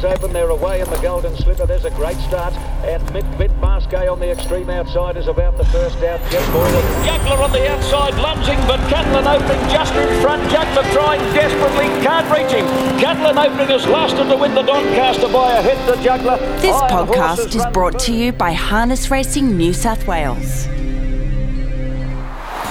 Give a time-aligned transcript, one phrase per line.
[0.00, 0.32] doors open.
[0.32, 1.66] They're away in the Golden Slipper.
[1.66, 2.54] There's a great start.
[2.84, 6.20] And Mitt, Mitt on the extreme outside is about the first out.
[6.30, 7.04] Jeff Boyle.
[7.04, 10.42] Juggler on the outside, lunging, but Catalan Opening just in front.
[10.50, 12.66] Juggler trying desperately, can't reach him.
[13.00, 16.38] Catalan Opening has lasted to win the Doncaster by a hit to Juggler.
[16.60, 20.66] This Iron podcast is brought to you by Harness Racing New South Wales.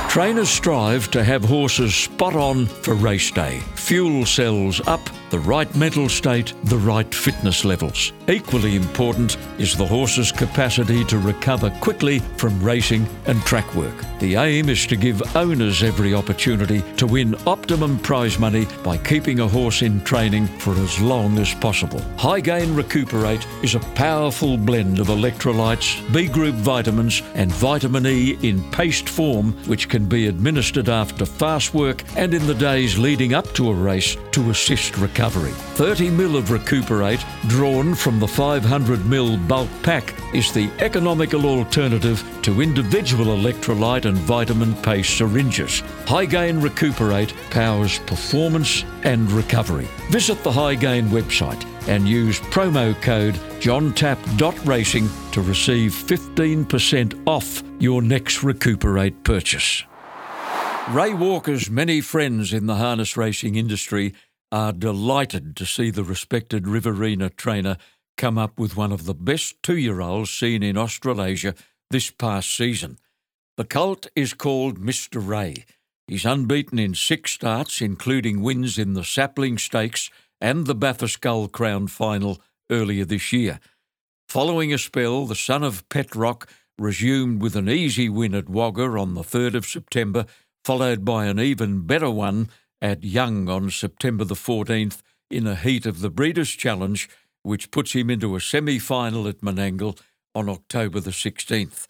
[0.10, 3.60] Trainers strive to have horses spot on for race day.
[3.76, 8.14] Fuel cells up, the right mental state, the right fitness levels.
[8.28, 13.96] Equally important is the horse's capacity to recover quickly from racing and track work.
[14.20, 19.40] The aim is to give owners every opportunity to win optimum prize money by keeping
[19.40, 22.00] a horse in training for as long as possible.
[22.18, 28.64] Hygain Recuperate is a powerful blend of electrolytes, B group vitamins, and vitamin E in
[28.72, 33.54] paste form, which can be administered after fast work and in the days leading up
[33.54, 35.17] to a race to assist recovery.
[35.18, 42.24] 30 ml of Recuperate, drawn from the 500 ml bulk pack, is the economical alternative
[42.44, 45.82] to individual electrolyte and vitamin paste syringes.
[46.06, 49.88] Hygain Recuperate powers performance and recovery.
[50.12, 58.44] Visit the Hygain website and use promo code johntap.racing to receive 15% off your next
[58.44, 59.84] Recuperate purchase.
[60.92, 64.14] Ray Walker's many friends in the harness racing industry
[64.52, 67.78] are delighted to see the respected Riverina trainer
[68.18, 71.54] come up with one of the best two year olds seen in Australasia
[71.90, 72.98] this past season.
[73.58, 75.26] The colt is called Mr.
[75.26, 75.66] Ray.
[76.08, 81.88] He's unbeaten in six starts, including wins in the Sapling Stakes and the Bathurst Crown
[81.88, 83.60] final earlier this year.
[84.30, 88.84] Following a spell, the son of Pet Rock resumed with an easy win at Wagga
[88.84, 90.26] on the 3rd of September,
[90.64, 92.50] followed by an even better one
[92.82, 97.10] at Young on September the 14th in a heat of the Breeders' Challenge,
[97.44, 100.00] which puts him into a semi final at Menangle
[100.36, 101.88] on October the 16th.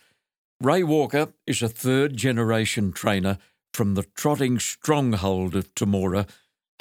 [0.62, 3.38] Ray Walker is a third generation trainer
[3.74, 6.28] from the trotting stronghold of Temora,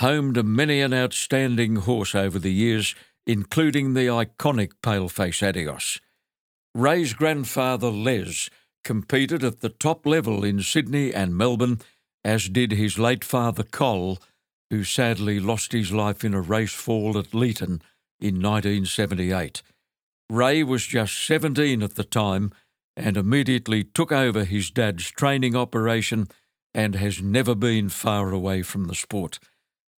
[0.01, 2.95] home to many an outstanding horse over the years,
[3.27, 6.01] including the iconic Paleface Adios.
[6.75, 8.49] Ray's grandfather Les
[8.85, 11.81] competed at the top level in Sydney and Melbourne,
[12.27, 14.19] as did his late father Col,
[14.69, 17.81] who sadly lost his life in a race fall at Leeton
[18.19, 19.63] in 1978.
[20.29, 22.51] Ray was just 17 at the time
[22.97, 26.27] and immediately took over his dad's training operation
[26.75, 29.39] and has never been far away from the sport.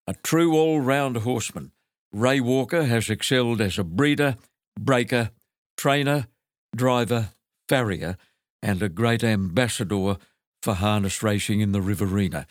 [0.05, 1.71] A true all round horseman,
[2.11, 4.35] Ray Walker has excelled as a breeder,
[4.77, 5.31] breaker,
[5.77, 6.27] trainer,
[6.75, 7.29] driver,
[7.69, 8.17] farrier,
[8.61, 10.17] and a great ambassador
[10.61, 12.47] for harness racing in the Riverina.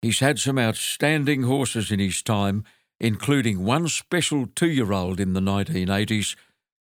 [0.00, 2.64] He's had some outstanding horses in his time,
[2.98, 6.36] including one special two year old in the 1980s,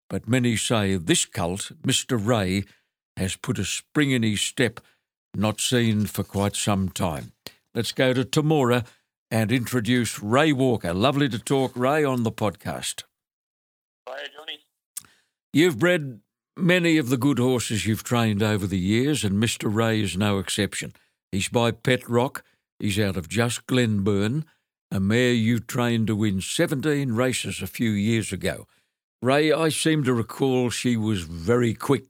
[0.10, 2.20] but many say this colt, Mr.
[2.24, 2.64] Ray,
[3.18, 4.80] has put a spring in his step
[5.36, 7.34] not seen for quite some time.
[7.76, 8.86] Let's go to Temora
[9.30, 10.94] and introduce Ray Walker.
[10.94, 13.04] Lovely to talk, Ray, on the podcast.
[14.08, 14.60] Hi, Johnny.
[15.54, 16.22] You've bred
[16.62, 19.74] many of the good horses you've trained over the years, and Mr.
[19.74, 20.94] Ray is no exception.
[21.32, 22.44] He's by Pet Rock.
[22.80, 24.46] He's out of just Glenburn,
[24.92, 28.68] a mare you trained to win 17 races a few years ago.
[29.22, 32.06] Ray, I seem to recall she was very quick.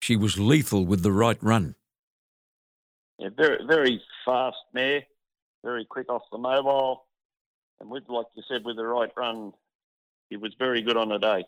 [0.00, 1.74] She was lethal with the right run.
[3.18, 5.02] Yeah, very very fast mare,
[5.64, 7.06] very quick off the mobile,
[7.80, 9.52] and with like you said, with the right run,
[10.30, 11.44] it was very good on the day.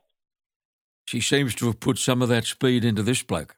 [1.11, 3.57] She seems to have put some of that speed into this bloke.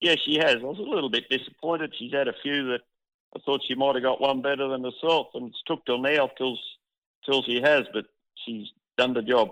[0.00, 0.54] Yeah, she has.
[0.60, 1.92] I was a little bit disappointed.
[1.98, 2.82] She's had a few that
[3.34, 6.30] I thought she might have got one better than herself, and it's took till now
[6.38, 6.56] till
[7.24, 8.04] till she has, but
[8.44, 9.48] she's done the job.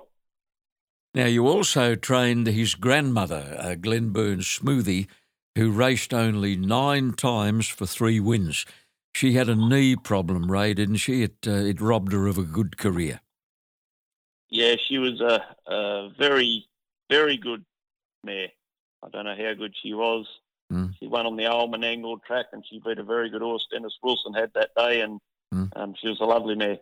[1.12, 5.09] Now, you also trained his grandmother, uh, Glenburn Smoothie,
[5.56, 8.64] who raced only nine times for three wins.
[9.12, 11.25] She had a knee problem, Ray, didn't she?
[11.25, 13.23] It, uh, it robbed her of a good career.
[14.50, 16.67] Yeah, she was a, a very
[17.11, 17.64] very good
[18.25, 18.49] mare.
[19.02, 20.26] I don't know how good she was.
[20.73, 20.94] Mm.
[20.99, 23.99] She won on the old Menangle track, and she beat a very good horse Dennis
[24.02, 25.20] Wilson had that day, and
[25.52, 25.70] Mm.
[25.76, 26.81] um, she was a lovely mare.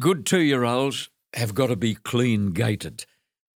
[0.00, 3.06] Good two year olds have got to be clean gated,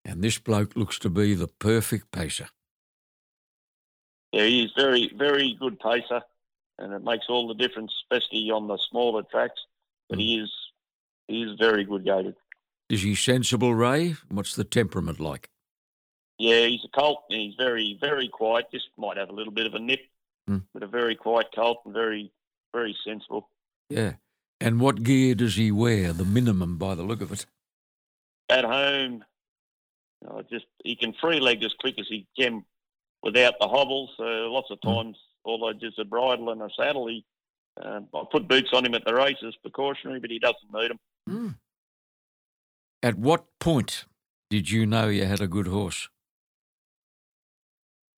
[0.04, 2.48] and this bloke looks to be the perfect pacer.
[4.32, 6.22] Yeah, he's very, very good pacer,
[6.78, 9.60] and it makes all the difference, especially on the smaller tracks.
[10.08, 10.50] But he is,
[11.26, 12.36] he is very good gated.
[12.88, 14.16] Is he sensible, Ray?
[14.30, 15.48] What's the temperament like?
[16.38, 18.66] Yeah, he's a colt, and he's very, very quiet.
[18.72, 20.00] Just might have a little bit of a nip,
[20.46, 20.58] Hmm.
[20.72, 22.32] but a very quiet colt and very,
[22.72, 23.50] very sensible.
[23.90, 24.14] Yeah.
[24.60, 26.12] And what gear does he wear?
[26.12, 27.46] The minimum, by the look of it.
[28.50, 29.22] at home,
[30.22, 32.64] you know, just he can free leg as quick as he can
[33.22, 34.10] without the hobbles.
[34.16, 37.24] So lots of times, although just a bridle and a saddle, he
[37.78, 40.98] uh, I put boots on him at the races, precautionary, but he doesn't need them.
[41.28, 41.54] Mm.
[43.02, 44.06] At what point
[44.50, 46.08] did you know you had a good horse?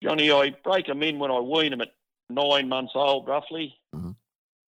[0.02, 1.94] Johnny, I break him in when I wean him at
[2.30, 4.16] nine months old, roughly, Mhm.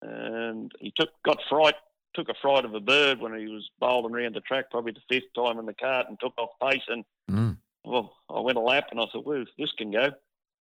[0.01, 1.75] and he took got fright,
[2.15, 5.01] took a fright of a bird when he was bowling around the track, probably the
[5.07, 6.83] fifth time in the cart, and took off pace.
[6.87, 7.57] And Mm.
[7.83, 10.11] well, I went a lap, and I thought, well, this can go.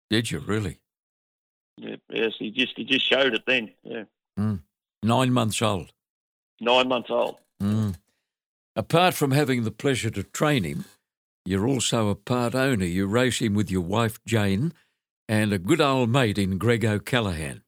[0.10, 0.80] Did you really?
[1.78, 3.76] Yeah, yes, he just he just showed it then.
[3.84, 4.06] Yeah,
[5.04, 5.92] Nine months old.
[6.62, 7.40] nine months old.
[7.62, 7.96] Mm.
[8.76, 10.86] Apart from having the pleasure to train him,
[11.46, 12.86] you're also a part owner.
[12.86, 14.74] You race him with your wife Jane
[15.30, 17.62] and a good old mate in Greg O'Callaghan.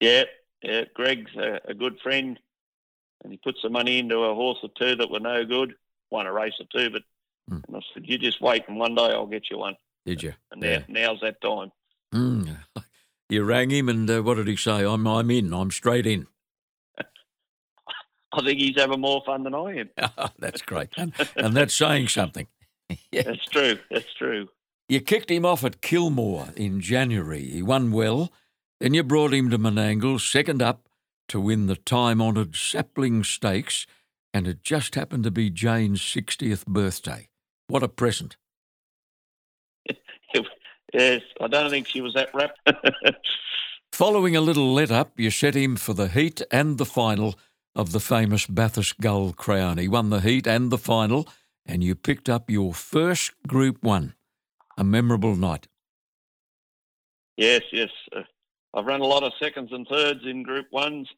[0.00, 0.24] Yeah,
[0.62, 0.84] yeah.
[0.94, 2.38] Greg's a, a good friend,
[3.22, 5.74] and he put some money into a horse or two that were no good.
[6.10, 7.02] Won a race or two, but
[7.50, 7.64] Mm.
[7.66, 9.74] and I said, "You just wait, and one day I'll get you one."
[10.04, 10.34] Did you?
[10.52, 11.72] And now, now's that time.
[12.14, 12.58] Mm.
[13.30, 14.84] You rang him, and uh, what did he say?
[14.84, 15.52] I'm, I'm in.
[15.52, 16.26] I'm straight in.
[18.38, 19.90] I think he's having more fun than I am.
[20.18, 22.46] Oh, that's great, and, and that's saying something.
[23.12, 23.22] yeah.
[23.22, 23.78] That's true.
[23.90, 24.48] That's true.
[24.88, 27.44] You kicked him off at Kilmore in January.
[27.44, 28.32] He won well.
[28.80, 30.88] Then you brought him to Menangle, second up,
[31.28, 33.86] to win the time honoured Sapling Stakes,
[34.32, 37.28] and it just happened to be Jane's 60th birthday.
[37.66, 38.36] What a present.
[40.94, 42.58] Yes, I don't think she was that rapt.
[43.92, 47.38] Following a little let up, you set him for the heat and the final
[47.78, 49.78] of the famous Bathurst Gold Crown.
[49.78, 51.28] He won the heat and the final,
[51.64, 54.14] and you picked up your first Group 1.
[54.76, 55.68] A memorable night.
[57.36, 57.90] yes, yes.
[58.14, 58.22] Uh,
[58.74, 61.08] I've run a lot of seconds and thirds in Group Ones,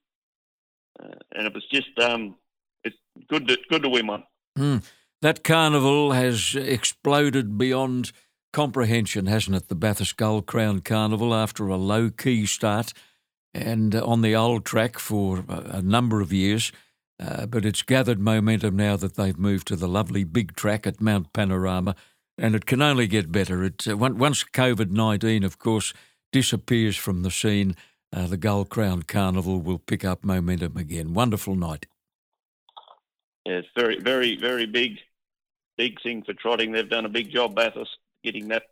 [1.02, 2.36] uh, and it was just um,
[2.84, 2.96] it's
[3.28, 4.24] good to good to win one.
[4.56, 4.76] Hmm.
[5.20, 8.12] That carnival has exploded beyond
[8.52, 9.68] comprehension, hasn't it?
[9.68, 12.94] The Bathurst Gold Crown Carnival after a low key start
[13.54, 16.72] and uh, on the old track for a a number of years.
[17.20, 21.02] Uh, but it's gathered momentum now that they've moved to the lovely big track at
[21.02, 21.94] Mount Panorama,
[22.38, 23.62] and it can only get better.
[23.62, 25.92] It, uh, once COVID 19, of course,
[26.32, 27.76] disappears from the scene,
[28.12, 31.12] uh, the Gold Crown Carnival will pick up momentum again.
[31.12, 31.86] Wonderful night.
[33.44, 34.98] Yeah, it's very, very, very big,
[35.76, 36.72] big thing for trotting.
[36.72, 38.64] They've done a big job, Bathurst, getting that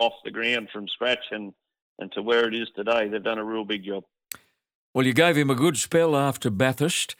[0.00, 1.52] off the ground from scratch and,
[2.00, 3.08] and to where it is today.
[3.08, 4.04] They've done a real big job.
[4.94, 7.16] Well, you gave him a good spell after Bathurst,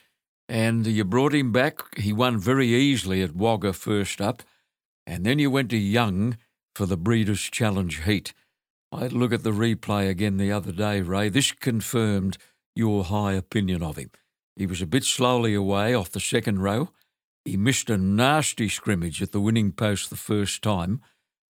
[0.48, 1.80] and you brought him back.
[1.98, 4.44] He won very easily at Wagga first up,
[5.08, 6.38] and then you went to Young
[6.76, 8.32] for the Breeders' Challenge Heat.
[8.92, 11.28] I had a look at the replay again the other day, Ray.
[11.28, 12.38] This confirmed
[12.76, 14.12] your high opinion of him.
[14.54, 16.90] He was a bit slowly away off the second row.
[17.44, 21.00] He missed a nasty scrimmage at the winning post the first time,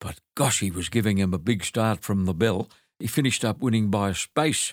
[0.00, 2.71] but gosh, he was giving him a big start from the bell.
[2.99, 4.73] He finished up winning by a space.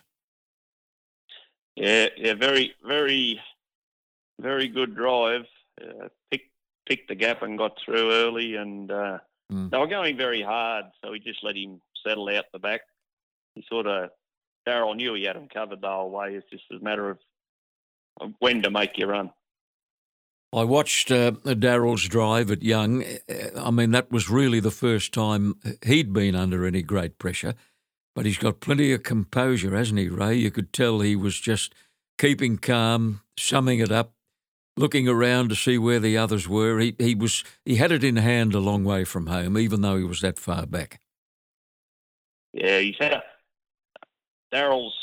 [1.75, 3.39] Yeah, yeah, very, very,
[4.39, 5.45] very good drive.
[5.81, 6.49] Uh, picked
[6.85, 9.19] picked the gap and got through early, and uh,
[9.51, 9.69] Mm.
[9.69, 12.81] they were going very hard, so we just let him settle out the back.
[13.53, 14.09] He sort of
[14.65, 16.35] Darrell knew he had him covered the whole way.
[16.35, 17.19] It's just a matter of
[18.39, 19.31] when to make your run.
[20.53, 23.03] I watched uh, Darrell's drive at Young.
[23.03, 27.55] Uh, I mean, that was really the first time he'd been under any great pressure.
[28.15, 30.35] But he's got plenty of composure, hasn't he, Ray?
[30.35, 31.73] You could tell he was just
[32.17, 34.11] keeping calm, summing it up,
[34.75, 36.79] looking around to see where the others were.
[36.79, 39.95] He he was he had it in hand a long way from home, even though
[39.97, 40.99] he was that far back.
[42.53, 43.23] Yeah, he's had a
[44.51, 44.95] Darrell's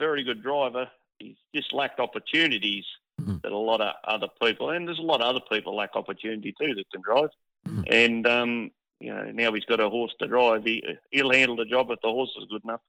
[0.00, 0.90] a very good driver.
[1.20, 2.84] He's just lacked opportunities
[3.20, 3.40] Mhm.
[3.42, 6.52] that a lot of other people, and there's a lot of other people lack opportunity
[6.60, 7.30] too that can drive.
[7.66, 7.84] Mhm.
[7.88, 10.64] And um, you know, now he's got a horse to drive.
[10.64, 12.80] He he'll handle the job if the horse is good enough.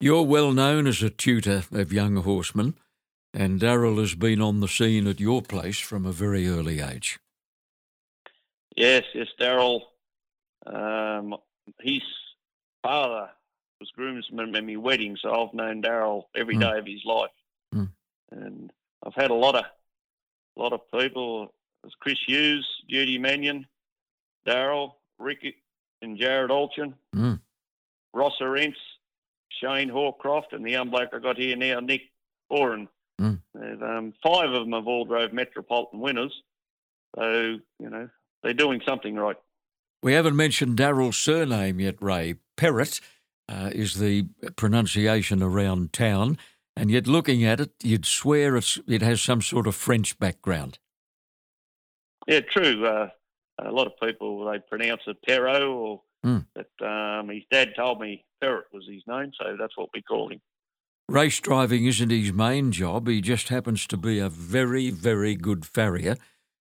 [0.00, 2.74] You're well known as a tutor of young horsemen,
[3.32, 7.18] and Darrell has been on the scene at your place from a very early age.
[8.76, 9.88] Yes, yes, Darrell.
[10.66, 11.36] Um,
[11.80, 12.02] his
[12.82, 13.28] father
[13.80, 16.60] was groomsman at my wedding, so I've known Darrell every Mm.
[16.60, 17.30] day of his life.
[17.74, 17.90] Mm.
[18.30, 18.72] And
[19.04, 21.54] I've had a lot of, a lot of people.
[21.98, 23.66] Chris Hughes, Judy Mannion,
[24.46, 25.56] Darrell, Ricky,
[26.02, 27.40] and Jared Alchin, Mm.
[28.12, 28.76] Ross Arentz,
[29.60, 32.02] Shane Hawcroft, and the young bloke I got here now, Nick
[32.50, 32.88] Oren.
[33.20, 33.40] Mm.
[33.82, 36.42] Um, five of them have all drove Metropolitan winners.
[37.16, 38.08] So, you know,
[38.42, 39.36] they're doing something right.
[40.02, 42.36] We haven't mentioned Daryl's surname yet, Ray.
[42.56, 43.00] Perrott
[43.48, 44.26] uh, is the
[44.56, 46.38] pronunciation around town,
[46.74, 50.78] and yet looking at it, you'd swear it's, it has some sort of French background.
[52.26, 52.84] Yeah, true.
[52.84, 53.08] Uh,
[53.58, 56.46] a lot of people they pronounce it Perro, or Mm.
[56.54, 60.28] but um, his dad told me Perrot was his name, so that's what we call
[60.28, 60.40] him.
[61.08, 63.08] Race driving isn't his main job.
[63.08, 66.14] He just happens to be a very, very good farrier,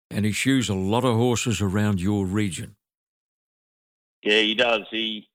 [0.10, 2.76] and he shoes a lot of horses around your region.
[4.24, 4.82] Yeah, he does.
[4.90, 5.30] He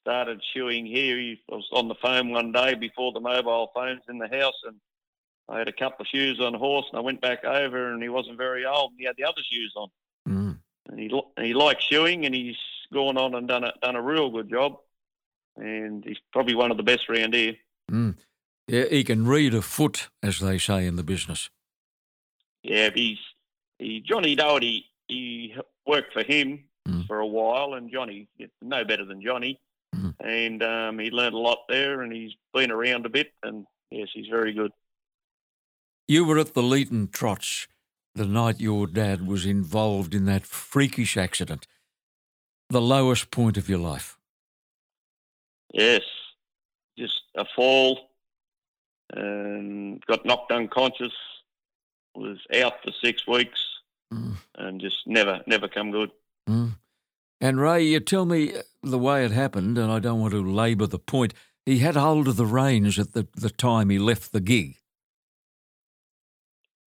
[0.00, 1.18] started shoeing here.
[1.18, 4.76] He was on the phone one day before the mobile phones in the house, and
[5.48, 8.00] I had a couple of shoes on a horse, and I went back over, and
[8.00, 9.88] he wasn't very old, and he had the other shoes on.
[10.88, 12.56] And he he likes shoeing, and he's
[12.92, 14.78] gone on and done a done a real good job,
[15.56, 17.56] and he's probably one of the best around here.
[17.90, 18.16] Mm.
[18.68, 21.50] Yeah, he can read a foot, as they say in the business.
[22.62, 23.18] Yeah, he's
[23.78, 24.86] he Johnny Doherty.
[25.08, 25.54] He
[25.86, 27.04] worked for him Mm.
[27.08, 28.28] for a while, and Johnny
[28.62, 29.60] no better than Johnny,
[29.94, 30.14] Mm.
[30.20, 34.08] and um, he learned a lot there, and he's been around a bit, and yes,
[34.14, 34.70] he's very good.
[36.06, 37.66] You were at the Leeton Trots
[38.16, 41.66] the night your dad was involved in that freakish accident,
[42.70, 44.18] the lowest point of your life.
[45.72, 46.02] Yes,
[46.98, 48.10] just a fall,
[49.12, 51.12] and got knocked unconscious.
[52.14, 53.60] Was out for six weeks,
[54.10, 54.36] Mm.
[54.54, 56.10] and just never never come good.
[56.48, 56.76] Mm.
[57.42, 60.86] And Ray, you tell me the way it happened, and I don't want to labour
[60.86, 61.34] the point.
[61.66, 64.76] He had hold of the reins at the, the time he left the gig.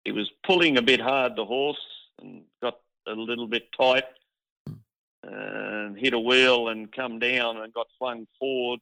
[0.06, 1.84] He was pulling a bit hard the horse
[2.22, 4.04] and got a little bit tight
[5.24, 8.78] and hit a wheel and come down and got flung forward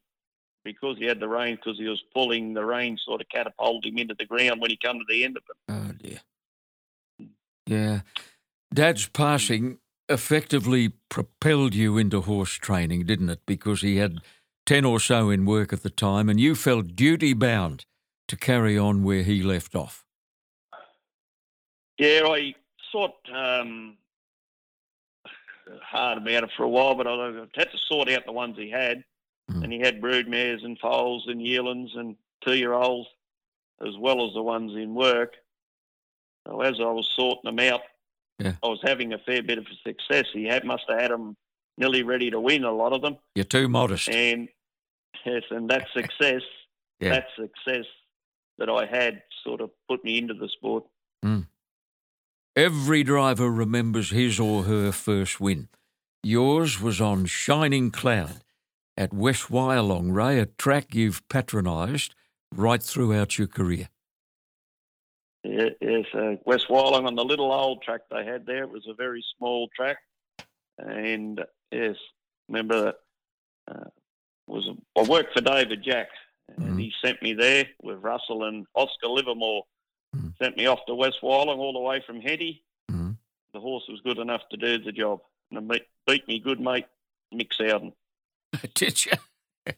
[0.65, 3.99] because he had the reins because he was pulling the reins sort of catapulted him
[3.99, 5.57] into the ground when he come to the end of it.
[5.73, 6.21] Oh dear.
[7.67, 8.01] Yeah.
[8.73, 9.79] Dad's passing
[10.11, 13.41] effectively propelled you into horse training, didn't it?
[13.47, 14.19] Because he had
[14.67, 17.87] 10 or so in work at the time and you felt duty bound
[18.29, 20.05] to carry on where he left off.
[21.99, 22.55] Yeah, I
[22.93, 23.97] thought um,
[25.83, 28.71] hard about it for a while, but I had to sort out the ones he
[28.71, 29.05] had.
[29.51, 29.65] Mm.
[29.65, 33.09] And he had brood mares and foals and yearlings and two-year-olds
[33.87, 35.35] as well as the ones in work.
[36.47, 37.81] So as I was sorting them out,
[38.39, 38.55] Yeah.
[38.63, 40.27] I was having a fair bit of success.
[40.33, 41.37] He had must have had them
[41.77, 43.17] nearly ready to win, a lot of them.
[43.35, 44.09] You're too modest.
[44.09, 44.49] And
[45.25, 46.43] yes, and that success,
[47.01, 47.11] Yeah.
[47.11, 47.85] that success
[48.59, 50.85] that I had sort of put me into the sport.
[52.57, 55.69] Every driver remembers his or her first win.
[56.23, 58.45] Yours was on Shining Cloud
[58.97, 62.15] at West Wyalong Ray, a track you've patronised
[62.55, 63.89] right throughout your career.
[65.43, 68.63] Yes, uh, West Wyalong on the little old track they had there.
[68.63, 69.99] It was a very small track,
[70.79, 71.41] and
[71.73, 71.97] yes,
[72.49, 72.97] remember that
[73.67, 73.91] uh,
[74.47, 76.09] was a, I worked for David Jack,
[76.57, 76.81] and Mhm.
[76.81, 79.65] he sent me there with Russell and Oscar Livermore.
[80.15, 80.37] Mhm.
[80.39, 82.63] Sent me off to West Wyalong all the way from Hetty.
[82.91, 83.17] Mhm.
[83.53, 86.87] The horse was good enough to do the job, and it beat, me good mate
[87.33, 87.93] Mick Sowden.
[88.75, 89.13] Did you?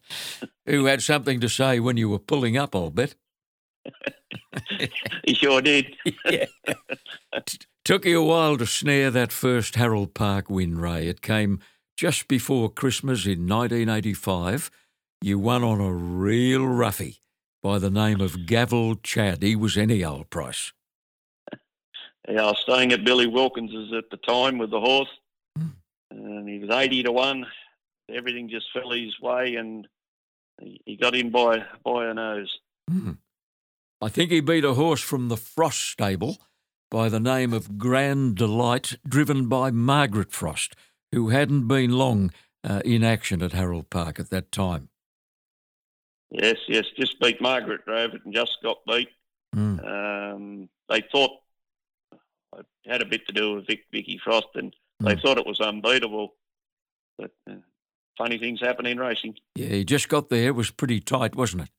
[0.65, 3.15] Who had something to say when you were pulling up, I'll bet.
[5.23, 5.95] He sure did.
[7.85, 11.07] Took you a while to snare that first Harold Park win, Ray.
[11.07, 11.59] It came
[11.95, 14.69] just before Christmas in 1985.
[15.21, 17.21] You won on a real roughie
[17.67, 19.43] by the name of Gavel Chad.
[19.43, 20.71] He was any old price.
[22.29, 25.07] Yeah, I was staying at Billy Wilkins's at the time with the horse,
[25.57, 25.71] Mm.
[26.11, 27.45] and he was eighty to one.
[28.09, 29.87] Everything just fell his way, and
[30.61, 32.53] he, got in by by a nose.
[32.89, 33.11] Hmm.
[34.01, 36.37] I think he beat a horse from the Frost stable
[36.91, 40.75] by the name of Grand Delight, driven by Margaret Frost,
[41.13, 42.31] who hadn't been long
[42.63, 44.89] uh, in action at Harold Park at that time.
[46.31, 49.09] Yes, yes, just beat Margaret drove it and just got beat.
[49.55, 49.85] Mm.
[50.33, 51.31] Um, they thought
[52.53, 55.21] I had a bit to do with Vic, Vicky Frost, and they Mm.
[55.21, 56.35] thought it was unbeatable.
[57.17, 57.55] But uh,
[58.17, 59.35] funny things happen in racing.
[59.55, 60.47] Yeah, he just got there.
[60.47, 61.69] It was pretty tight, wasn't it?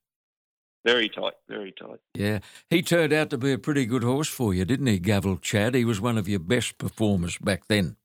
[0.84, 2.00] Very tight, very tight.
[2.14, 2.38] Yeah.
[2.70, 5.74] He turned out to be a pretty good horse for you, didn't he, Gavel Chad?
[5.74, 7.96] He was one of your best performers back then.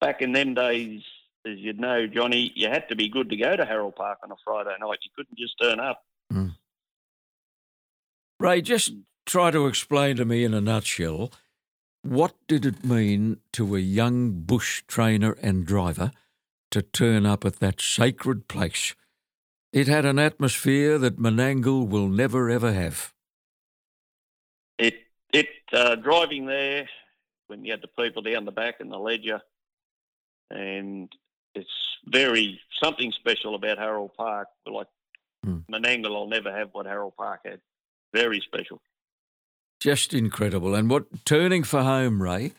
[0.00, 1.02] back in them days,
[1.46, 4.30] as you'd know, Johnny, you had to be good to go to Harold Park on
[4.30, 4.98] a Friday night.
[5.02, 6.02] You couldn't just turn up.
[8.40, 8.94] Ray, just
[9.26, 11.30] try to explain to me in a nutshell
[12.02, 16.10] what did it mean to a young bush trainer and driver
[16.70, 18.94] to turn up at that sacred place?
[19.72, 23.14] It had an atmosphere that Menangle will never ever have.
[24.78, 24.96] It,
[25.32, 26.88] it uh, driving there
[27.46, 29.40] when you had the people down the back and the ledger,
[30.50, 31.10] and
[31.54, 31.68] it's
[32.06, 34.48] very something special about Harold Park.
[34.66, 34.88] Like
[35.44, 35.58] Hmm.
[35.70, 37.60] Menangle will never have what Harold Park had.
[38.14, 38.80] Very special.
[39.80, 40.74] Just incredible.
[40.74, 42.52] And what turning for home, Ray,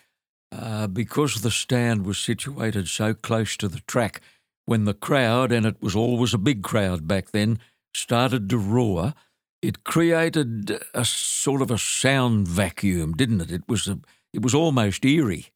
[0.52, 4.22] uh, because the stand was situated so close to the track,
[4.66, 7.60] when the crowd, and it was always a big crowd back then,
[7.96, 9.14] started to roar,
[9.62, 13.52] it created a sort of a sound vacuum, didn't it?
[13.52, 14.00] It was a,
[14.32, 15.48] it was almost eerie.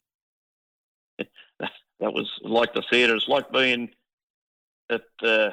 [2.00, 3.14] That was like the theatre.
[3.14, 3.90] It's like being
[4.90, 5.52] at the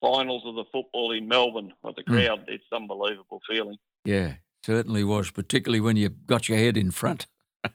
[0.00, 2.26] finals of the football in Melbourne with the Mm.
[2.26, 2.44] crowd.
[2.48, 3.76] It's unbelievable feeling.
[4.04, 7.26] Yeah, certainly was, particularly when you got your head in front.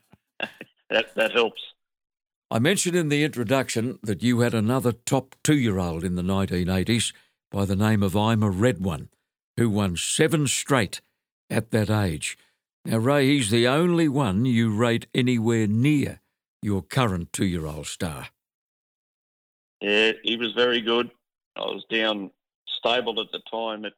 [0.90, 1.62] That that helps.
[2.50, 6.22] I mentioned in the introduction that you had another top two year old in the
[6.22, 7.14] 1980s
[7.50, 9.08] by the name of I'm a Red One,
[9.56, 11.00] who won seven straight
[11.50, 12.38] at that age.
[12.84, 16.20] Now, Ray, he's the only one you rate anywhere near
[16.62, 18.28] your current two year old star.
[19.82, 21.10] Yeah, he was very good.
[21.56, 22.32] I was down
[22.68, 23.94] stable at the time at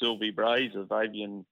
[0.00, 1.44] Sylvie Brays of Avian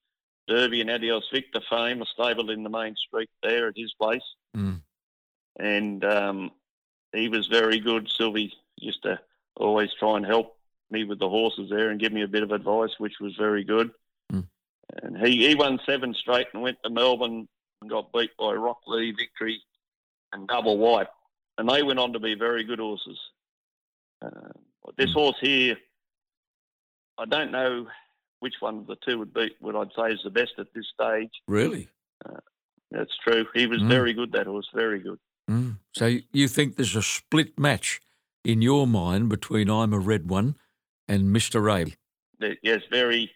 [0.46, 4.23] Derby and Adios Victor fame, a stable in the main street there at his place.
[4.56, 4.82] Mm.
[5.58, 6.50] And um,
[7.12, 8.08] he was very good.
[8.11, 9.18] Sylvie used to
[9.56, 10.56] always try and help
[10.90, 13.64] me with the horses there and give me a bit of advice, which was very
[13.64, 13.90] good.
[14.32, 14.46] Mm.
[15.02, 17.49] And he, he won seven straight and went to Melbourne
[17.80, 19.61] and got beat by Rock Lee, Victory,
[20.35, 21.07] and Double White.
[21.57, 23.19] And they went on to be very good horses.
[24.21, 24.31] Uh,
[24.99, 25.14] this Mm.
[25.14, 25.76] horse here,
[27.17, 27.88] I don't know
[28.41, 30.87] which one of the two would be what I'd say is the best at this
[30.88, 31.31] stage.
[31.47, 31.88] Really?
[32.91, 33.47] That's true.
[33.55, 33.88] He was Mm.
[33.88, 34.33] very good.
[34.33, 35.19] That horse, very good.
[35.50, 35.79] Mm.
[35.93, 38.00] So you think there's a split match
[38.45, 40.57] in your mind between I'm a Red One
[41.09, 41.62] and Mr.
[41.62, 41.95] Ray?
[42.62, 43.35] Yes, very.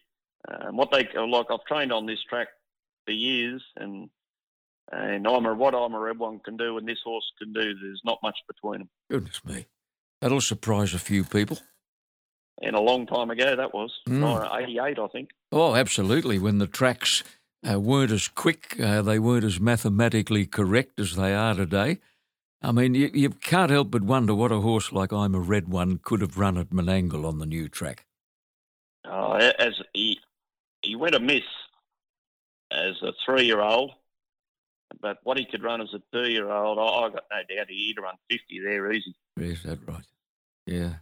[0.48, 2.48] Um, what they like, I've trained on this track
[3.04, 4.10] for years, and
[4.92, 7.60] and I'm a what I'm a red one can do, and this horse can do.
[7.74, 8.88] There's not much between them.
[9.10, 9.66] Goodness me.
[10.20, 11.58] That'll surprise a few people.
[12.60, 14.24] And a long time ago, that was Mm.
[14.24, 15.30] uh, 88, I think.
[15.52, 16.38] Oh, absolutely.
[16.40, 17.22] When the tracks
[17.68, 21.98] uh, weren't as quick, uh, they weren't as mathematically correct as they are today.
[22.60, 25.68] I mean, you, you can't help but wonder what a horse like I'm a Red
[25.68, 28.04] One could have run at Menangle on the new track.
[29.08, 30.18] Uh, as he
[30.82, 31.44] he went a miss
[32.72, 33.92] as a three-year-old,
[35.00, 38.14] but what he could run as a two-year-old, I, I got no doubt he'd run
[38.30, 39.14] 50 there easy.
[39.36, 40.06] Is that right?
[40.66, 40.94] Yeah.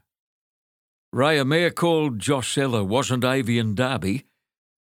[1.12, 4.26] Ray, a mare called Josella wasn't Avian Derby,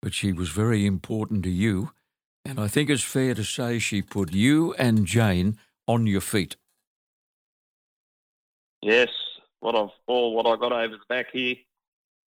[0.01, 1.91] but she was very important to you.
[2.45, 6.57] And I think it's fair to say she put you and Jane on your feet.
[8.81, 9.11] Yes,
[9.61, 11.55] what I've all what I got over the back here,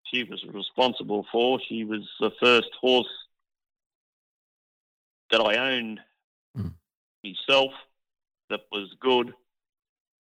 [0.05, 1.59] she was responsible for.
[1.67, 3.07] She was the first horse
[5.31, 5.99] that I owned
[7.23, 7.71] Myself
[8.49, 9.33] that was good.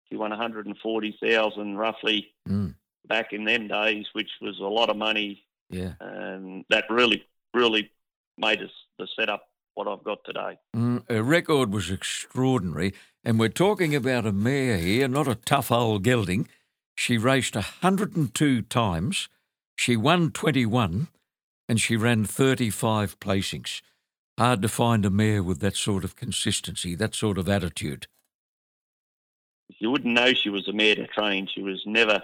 [0.08, 2.74] She won 140,000 roughly Mm,
[3.06, 5.94] back in them days, which was a lot of money, yeah.
[6.00, 7.90] and that really, really
[8.38, 10.58] made us the setup what I've got today.
[10.76, 12.92] Mm, her record was extraordinary,
[13.24, 16.48] and we're talking about a mare here, not a tough old gelding.
[16.94, 19.28] She raced 102 times,
[19.76, 21.08] she won 21,
[21.68, 23.80] and she ran 35 placings.
[24.42, 28.08] Hard to find a mare with that sort of consistency, that sort of attitude.
[29.78, 31.46] You wouldn't know she was a mare to train.
[31.46, 32.20] She was never,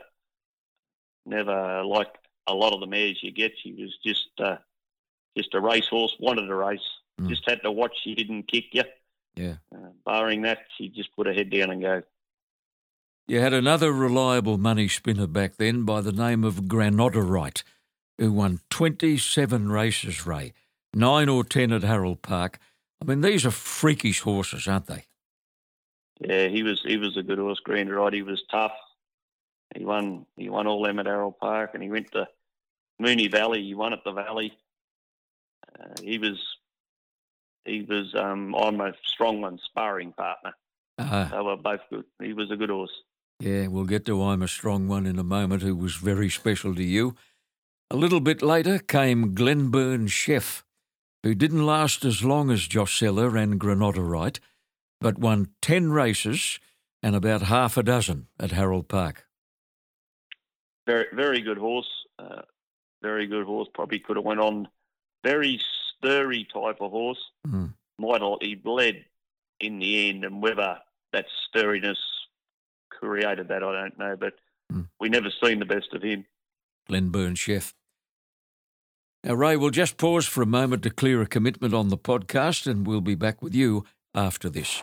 [1.24, 2.12] never like
[2.48, 3.52] a lot of the mares you get.
[3.62, 4.56] She was just, uh,
[5.36, 6.16] just a racehorse.
[6.18, 6.80] Wanted to race.
[7.20, 7.28] Mm.
[7.28, 7.94] Just had to watch.
[8.02, 8.82] She didn't kick you.
[9.36, 9.58] Yeah.
[9.72, 12.02] Uh, barring that, she just put her head down and go.
[13.28, 17.62] You had another reliable money spinner back then by the name of Granodorite,
[18.18, 20.52] who won 27 races, Ray,
[20.94, 22.58] nine or 10 at Harold Park.
[23.00, 25.04] I mean, these are freakish horses, aren't they?
[26.20, 28.12] Yeah, he was he was a good horse, Grand Rod.
[28.12, 28.72] He was tough.
[29.76, 32.26] He won he won all them at Harold Park, and he went to
[33.00, 33.62] Moonee Valley.
[33.62, 34.52] He won at the Valley.
[35.78, 36.38] Uh, he was
[37.64, 40.52] he was um, I'm a strong one sparring partner.
[40.98, 42.04] Uh, They were both good.
[42.20, 42.90] He was a good horse.
[43.38, 46.74] yeah, we'll get to I'm a Strong One in a moment, who was very special
[46.74, 47.14] to you.
[47.92, 50.64] A little bit later came Glenburn Chef,
[51.28, 54.40] who didn't last as long as Josella and Granodorite,
[54.98, 56.58] but won 10 races
[57.02, 59.26] and about half a dozen at Harold Park.
[60.86, 61.90] Very very good horse.
[62.18, 62.40] Uh,
[63.02, 63.68] very good horse.
[63.74, 64.68] Probably could have went on.
[65.22, 65.60] Very
[65.98, 67.22] stirry type of horse.
[67.46, 67.74] Mm.
[67.98, 69.04] Might have, he bled
[69.60, 70.78] in the end, and whether
[71.12, 71.98] that stirriness
[72.88, 74.16] created that, I don't know.
[74.16, 74.34] But
[74.72, 74.88] Mm.
[74.98, 76.24] we never seen the best of him.
[76.86, 77.74] Glenburn Chef.
[79.28, 82.66] Now, Ray, we'll just pause for a moment to clear a commitment on the podcast,
[82.66, 84.82] and we'll be back with you after this.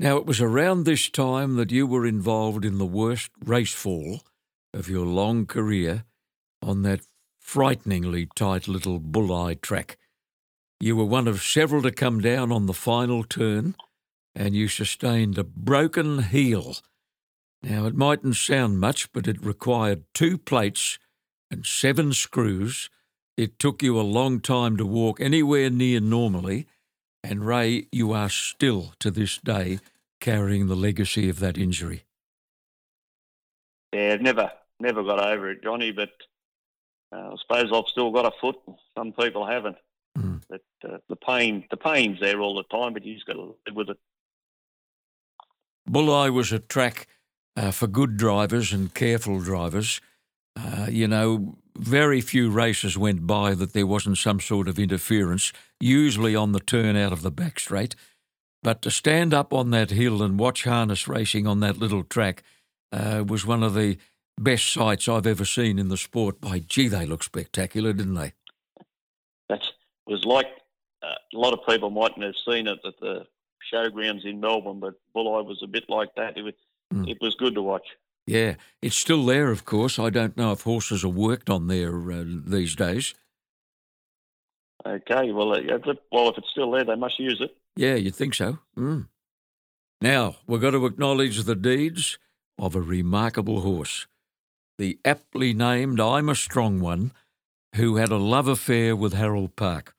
[0.00, 4.22] Now, it was around this time that you were involved in the worst race fall
[4.72, 6.06] of your long career
[6.62, 7.02] on that
[7.42, 9.98] frighteningly tight little Bulli track.
[10.80, 13.76] You were one of several to come down on the final turn,
[14.34, 16.76] and you sustained a broken heel.
[17.62, 20.98] Now, it mightn't sound much, but it required two plates
[21.50, 22.88] and seven screws.
[23.36, 26.66] It took you a long time to walk anywhere near normally,
[27.22, 29.78] and Ray, you are still to this day
[30.20, 32.04] carrying the legacy of that injury.
[33.92, 34.50] Yeah, I've never,
[34.80, 36.10] never got over it, Johnny, but
[37.12, 38.56] I suppose I've still got a foot.
[38.96, 39.76] Some people haven't.
[40.18, 40.42] Mm.
[40.48, 43.54] But uh, the pain, the pain's there all the time, but you just got to
[43.66, 43.98] live with it.
[45.88, 47.06] Bulli was a track
[47.56, 50.00] uh, for good drivers and careful drivers.
[50.56, 55.52] Uh, you know, very few races went by that there wasn't some sort of interference,
[55.80, 57.94] usually on the turn out of the back straight.
[58.62, 62.42] But to stand up on that hill and watch harness racing on that little track
[62.92, 63.98] uh, was one of the
[64.38, 66.40] best sights I've ever seen in the sport.
[66.40, 68.32] By gee, they look spectacular, didn't they?
[69.48, 69.60] That
[70.06, 70.46] was like
[71.02, 73.26] uh, a lot of people mightn't have seen it at the
[73.72, 76.36] showgrounds in Melbourne, but Bulli was a bit like that.
[76.36, 76.54] It was,
[76.92, 77.08] Mm.
[77.08, 77.86] it was good to watch.
[78.26, 79.98] Yeah, it's still there, of course.
[79.98, 83.14] I don't know if horses are worked on there uh, these days.
[84.84, 87.56] Okay, well, uh, well, if it's still there, they must use it.
[87.76, 88.58] Yeah, you'd think so.
[88.76, 89.08] Mm.
[90.00, 92.18] Now, we've got to acknowledge the deeds
[92.58, 94.06] of a remarkable horse.
[94.82, 97.12] The aptly named I'm a Strong One,
[97.76, 99.94] who had a love affair with Harold Park.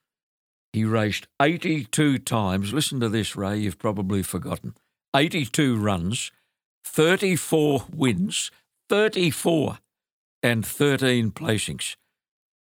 [0.74, 2.74] He raced 82 times.
[2.74, 4.76] Listen to this, Ray, you've probably forgotten.
[5.16, 6.34] 82 runs,
[6.84, 8.52] 34 wins,
[8.90, 9.78] 34,
[10.44, 11.96] and 13 placings.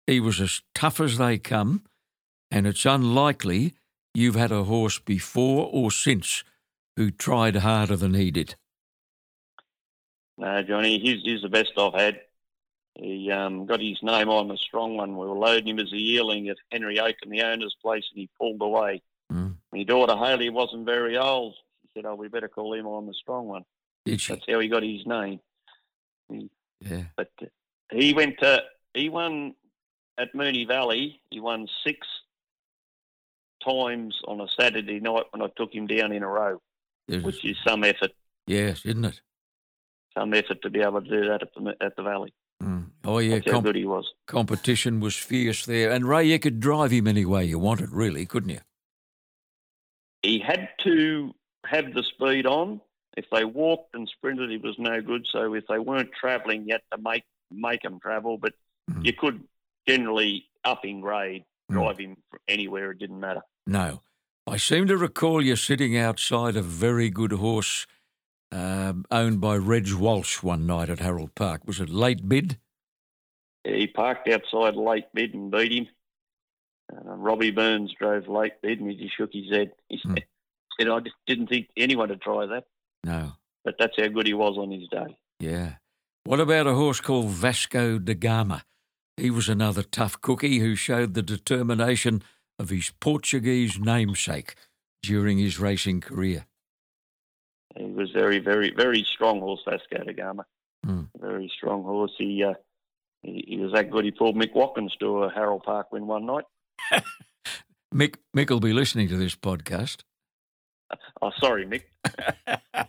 [0.05, 1.86] He was as tough as they come,
[2.51, 3.73] and it's unlikely
[4.13, 6.43] you've had a horse before or since
[6.97, 8.53] who tried harder than he did.
[10.41, 12.19] No, Johnny, he's, he's the best I've had.
[12.95, 15.12] He um, got his name on a strong one.
[15.15, 18.30] We were loading him as a yearling at Henry Oaken, the owner's place, and he
[18.39, 19.04] pulled away.
[19.32, 19.56] Mm.
[19.71, 21.54] My daughter Haley wasn't very old.
[21.84, 23.63] She said, "Oh, we better call him on the strong one."
[24.04, 24.34] Did she?
[24.34, 25.39] That's how he got his name.
[26.30, 27.04] Yeah.
[27.15, 27.45] But uh,
[27.91, 28.62] he went to
[28.95, 29.54] he won
[30.17, 31.21] at Moonee Valley.
[31.30, 32.06] He won six
[33.63, 36.60] times on a Saturday night when I took him down in a row,
[37.08, 38.12] There's- which is some effort.
[38.47, 39.21] yes, isn't it?
[40.17, 42.34] Some effort to be able to do that at the at the Valley.
[42.62, 42.88] Mm.
[43.06, 43.36] Oh, yeah.
[43.39, 44.06] That's how good he was.
[44.28, 45.89] competition was fierce there.
[45.91, 48.60] And Ray, you could drive him any way you wanted, really, couldn't you?
[50.21, 51.34] He had to
[51.65, 52.82] have the speed on.
[53.17, 55.26] If they walked and sprinted, he was no good.
[55.32, 58.38] So if they weren't travelling, you had to make make them travel.
[58.38, 58.54] But
[58.89, 59.06] Mm.
[59.06, 59.43] you could
[59.88, 61.74] generally up in grade, Mm.
[61.76, 62.91] drive him anywhere.
[62.91, 63.41] It didn't matter.
[63.65, 64.02] No.
[64.47, 67.86] I seem to recall you sitting outside a very good horse
[68.52, 71.62] um, owned by Reg Walsh one night at Harold Park.
[71.66, 72.58] Was it late bid?
[73.64, 75.88] He parked outside late bid and beat him.
[76.92, 79.72] Uh, Robbie Burns drove late bid and he just shook his head.
[79.90, 80.16] He Hmm.
[80.16, 80.24] said,
[80.80, 82.66] said, I just didn't think anyone would try that.
[83.04, 83.34] No.
[83.64, 85.16] But that's how good he was on his day.
[85.40, 85.76] Yeah.
[86.24, 88.64] What about a horse called Vasco da Gama?
[89.18, 92.24] He was another tough cookie who showed the determination
[92.58, 94.56] of his Portuguese namesake
[95.04, 96.46] during his racing career.
[98.02, 100.44] Was very, very, very strong horse, Vasco da Gama.
[100.84, 101.04] Hmm.
[101.20, 102.12] Very strong horse.
[102.18, 102.54] He, uh,
[103.22, 104.06] he he was that good.
[104.06, 106.46] He pulled Mick Watkins to a Harold Park win one night.
[107.94, 109.98] Mick, Mick will be listening to this podcast.
[111.22, 111.84] oh, sorry, Mick.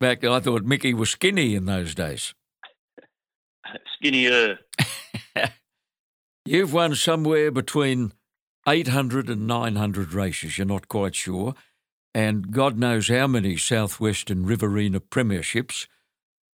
[0.00, 2.34] Back, I thought Mickey was skinny in those days.
[3.98, 4.58] Skinnier.
[6.46, 8.12] You've won somewhere between
[8.66, 11.54] 800 and 900 races, you're not quite sure,
[12.14, 15.86] and God knows how many Southwestern Riverina premierships.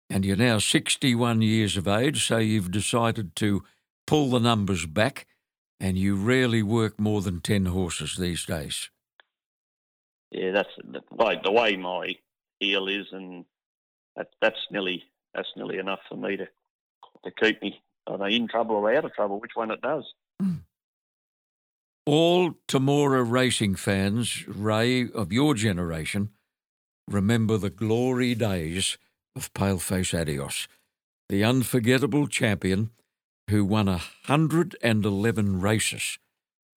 [0.10, 3.64] And you're now 61 years of age, so you've decided to
[4.06, 5.26] pull the numbers back,
[5.80, 8.90] and you rarely work more than 10 horses these days.
[10.32, 12.16] Yeah, that's the way, the way my
[12.60, 13.46] heel is, and
[14.16, 16.48] that, that's nearly that's nearly enough for me to
[17.24, 20.04] to keep me either in trouble or out of trouble, which one it does.
[20.40, 20.56] Hmm.
[22.06, 26.30] All Temora racing fans, Ray, of your generation,
[27.08, 29.00] remember the glory days
[29.36, 30.68] of Paleface Adios,
[31.30, 32.92] the unforgettable champion
[33.50, 36.20] who won 111 races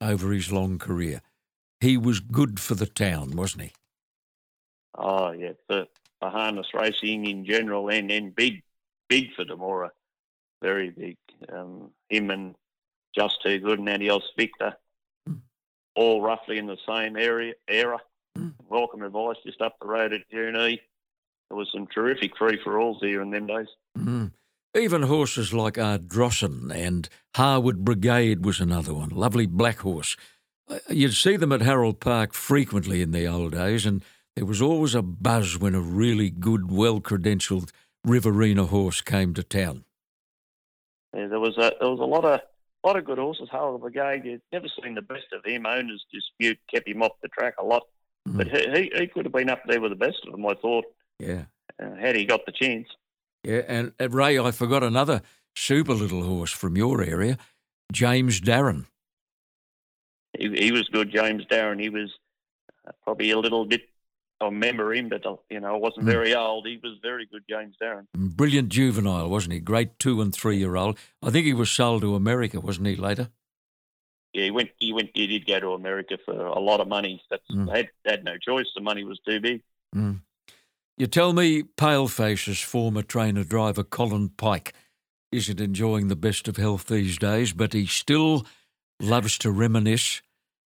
[0.01, 1.21] over his long career.
[1.81, 3.73] He was good for the town, wasn't he?
[4.97, 5.85] Oh yeah, for,
[6.21, 8.63] for harness racing in general, and and big,
[9.11, 9.91] big for Temora,
[10.63, 11.19] very big.
[11.53, 12.55] Um, him and
[13.15, 14.75] Just Too Good and Adios Victor,
[15.99, 17.99] all roughly in the same area era.
[18.69, 20.79] Welcome Advice just up the road at Junee.
[21.51, 23.67] There was some terrific free for alls here in them days.
[23.99, 24.31] Mm.
[24.77, 29.09] Even horses like Ardrossan and Harwood Brigade was another one.
[29.09, 30.17] Lovely black horse.
[30.69, 34.05] Uh, You'd see them at Harold Park frequently in the old days, and
[34.37, 37.71] there was always a buzz when a really good, well credentialed
[38.05, 39.85] Riverina horse came to town.
[41.17, 42.41] Yeah, there was a there was a lot of
[42.89, 43.49] lot of good horses.
[43.53, 45.67] Harold Brigade, you've never seen the best of him.
[45.67, 47.83] Owners dispute kept him off the track a lot,
[48.27, 50.47] but he, he he could have been up there with the best of them.
[50.47, 50.85] I thought
[51.19, 51.45] Yeah.
[51.83, 52.89] uh, had he got the chance.
[53.45, 55.23] Yeah, and uh, Ray, I forgot another
[55.55, 57.37] super little horse from your area,
[57.93, 58.87] James Darren.
[60.39, 61.81] He, he was good, James Darren.
[61.81, 62.11] He was
[62.87, 63.83] uh, probably a little bit.
[64.41, 66.13] I remember him, but you know, I wasn't Mm.
[66.13, 66.67] very old.
[66.67, 68.07] He was very good, James Darren.
[68.15, 69.61] Brilliant juvenile, wasn't he?
[69.61, 70.97] Great two and three year old.
[71.23, 73.31] I think he was sold to America, wasn't he, later?
[74.33, 74.71] Yeah, he went.
[74.79, 75.11] He went.
[75.15, 77.21] He did go to America for a lot of money.
[77.31, 77.75] That's Mm.
[77.75, 78.67] had had no choice.
[78.75, 79.63] The money was too big.
[79.95, 80.21] Mm.
[80.97, 84.73] You tell me Paleface's former trainer driver Colin Pike
[85.33, 88.47] isn't enjoying the best of health these days, but he still
[89.01, 90.23] loves to reminisce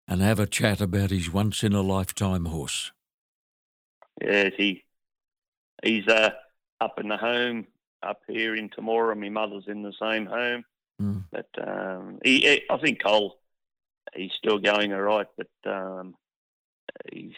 [0.08, 2.92] and have a chat about his once in a lifetime horse.
[4.22, 4.84] Yes, he
[5.84, 6.30] he's uh,
[6.80, 7.66] up in the home
[8.02, 9.16] up here in Temora.
[9.18, 10.64] My mother's in the same home,
[11.00, 11.24] Mm.
[11.30, 13.38] but um, he, he- I think Cole
[14.14, 16.14] he's still going all right, but um,
[17.12, 17.32] his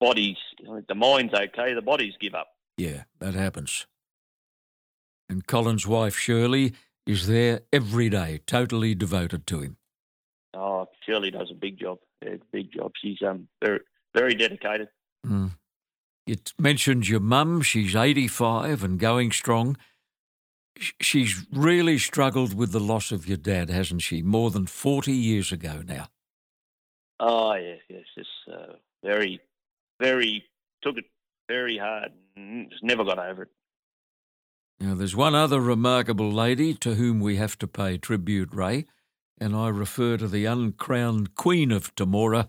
[0.00, 0.38] body's
[0.88, 1.74] the mind's okay.
[1.74, 2.48] The bodies give up.
[2.78, 3.86] Yeah, that happens.
[5.28, 6.72] And Colin's wife Shirley
[7.06, 9.76] is there every day, totally devoted to him.
[10.54, 11.98] Oh, Shirley does a big job.
[12.24, 12.92] Yeah, big job.
[13.02, 13.80] She's um very
[14.14, 14.88] very dedicated.
[15.26, 15.50] Mm.
[16.26, 17.62] You mentioned your mum.
[17.62, 19.76] She's 85 and going strong.
[21.00, 24.22] She's really struggled with the loss of your dad, hasn't she?
[24.22, 26.08] More than 40 years ago now.
[27.18, 29.40] Oh yes, yes, it's uh, very,
[30.00, 30.44] very
[30.82, 31.06] took it
[31.48, 32.12] very hard.
[32.36, 33.48] and Just never got over it.
[34.78, 38.84] Now, there's one other remarkable lady to whom we have to pay tribute, Ray,
[39.40, 42.48] and I refer to the uncrowned Queen of Temora,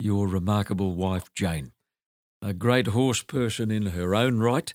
[0.00, 1.72] your remarkable wife, Jane.
[2.46, 4.72] A great horse person in her own right.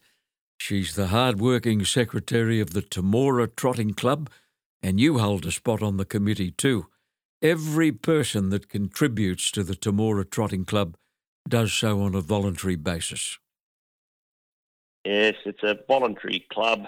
[0.58, 4.30] She's the hard-working secretary of the Temora Trotting Club,
[4.84, 6.88] and you hold a spot on the committee too.
[7.42, 10.98] Every person that contributes to the Temora Trotting Club
[11.48, 13.40] does so on a voluntary basis.
[15.06, 16.88] Yes, it's a voluntary club.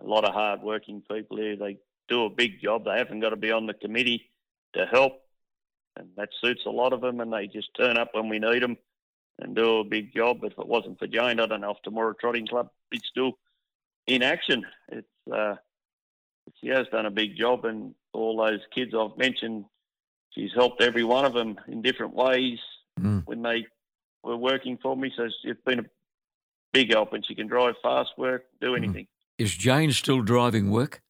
[0.00, 1.54] A lot of hard-working people here.
[1.54, 1.78] They
[2.08, 2.86] do a big job.
[2.86, 4.32] They haven't got to be on the committee
[4.72, 5.22] to help,
[5.96, 7.20] and that suits a lot of them.
[7.20, 8.76] And they just turn up when we need them
[9.40, 10.42] and do a big job.
[10.44, 13.38] If it wasn't for Jane, I don't know if Temora Trotting Club is still
[14.06, 14.64] in action.
[14.88, 15.56] It's uh,
[16.60, 19.64] she has done a big job, and all those kids I've mentioned,
[20.30, 22.58] she's helped every one of them in different ways
[22.98, 23.24] Mm.
[23.24, 23.66] when they
[24.22, 25.10] were working for me.
[25.16, 25.84] So it's been a
[26.72, 29.06] big help, and she can drive fast work, do anything.
[29.38, 31.00] Is Jane still driving work?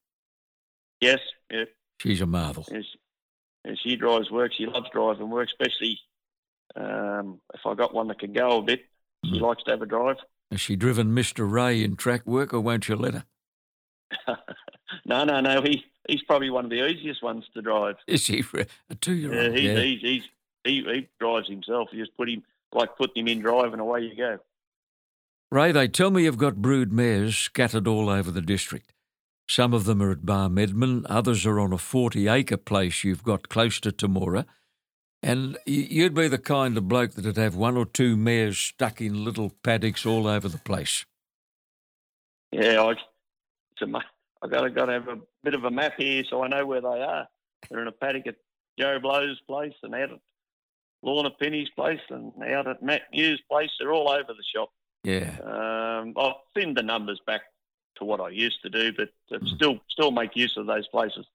[1.00, 1.18] Yes,
[1.50, 1.64] yeah,
[2.00, 2.64] She's a marvel.
[2.70, 2.84] yes.
[3.64, 4.52] And she drives work.
[4.56, 5.98] She loves driving work, especially
[6.76, 8.80] um, if I got one that can go a bit.
[9.24, 10.16] She likes to have a drive.
[10.50, 11.48] Has she driven Mr.
[11.50, 13.24] Ray in track work or won't you let her?
[15.04, 15.60] no, no, no.
[15.62, 17.96] He he's probably one of the easiest ones to drive.
[18.06, 18.42] Is he
[18.90, 19.54] a two year Yeah, old?
[19.56, 19.80] he's, Yeah.
[19.80, 20.22] he's, he's,
[20.64, 21.88] he, he drives himself.
[21.92, 24.38] You just put him like putting him in drive, and away you go.
[25.52, 28.92] Ray, they tell me you've got brood mares scattered all over the district.
[29.48, 33.48] Some of them are at Barmedman, others are on a 40 acre place you've got
[33.48, 34.46] close to Temora.
[35.22, 39.24] And you'd be the kind of bloke that'd have one or two mares stuck in
[39.24, 41.04] little paddocks all over the place.
[42.52, 46.24] Yeah, I, it's a, got to got to have a bit of a map here
[46.28, 47.28] so I know where they are.
[47.70, 48.36] They're in a paddock at
[48.78, 50.20] Joe Blow's place and out at
[51.02, 53.70] Lorna Penny's place and out at Matt News' place.
[53.78, 54.70] They're all over the shop.
[55.04, 55.36] Yeah.
[55.42, 57.42] Um, I've thinned the numbers back
[57.96, 61.26] to what I used to do, but uh, still still make use of those places.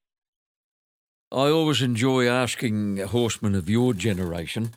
[1.32, 4.74] I always enjoy asking horsemen of your generation